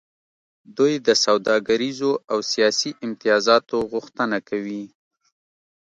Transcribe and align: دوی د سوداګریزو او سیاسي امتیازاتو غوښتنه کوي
دوی 0.77 0.93
د 1.07 1.09
سوداګریزو 1.25 2.11
او 2.31 2.37
سیاسي 2.51 2.91
امتیازاتو 3.05 3.77
غوښتنه 3.91 4.37
کوي 4.49 4.83